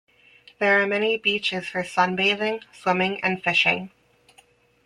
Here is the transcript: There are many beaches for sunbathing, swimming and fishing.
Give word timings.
There 0.57 0.81
are 0.81 0.87
many 0.87 1.17
beaches 1.19 1.67
for 1.69 1.83
sunbathing, 1.83 2.63
swimming 2.73 3.23
and 3.23 3.43
fishing. 3.43 3.91